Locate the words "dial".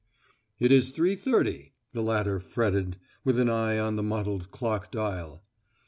4.89-5.43